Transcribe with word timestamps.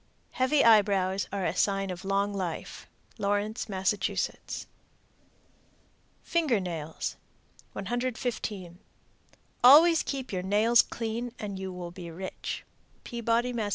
Heavy 0.31 0.63
eyebrows 0.65 1.27
are 1.31 1.45
a 1.45 1.55
sign 1.55 1.91
of 1.91 2.03
long 2.03 2.33
life. 2.33 2.87
Lawrence, 3.19 3.69
Mass. 3.69 3.93
FINGER 6.23 6.59
NAILS. 6.59 7.17
115. 7.73 8.79
Always 9.63 10.01
keep 10.01 10.33
your 10.33 10.41
nails 10.41 10.81
clean 10.81 11.31
and 11.37 11.59
you 11.59 11.71
will 11.71 11.91
be 11.91 12.09
rich. 12.09 12.63
_Peabody, 13.05 13.53
Mass. 13.53 13.69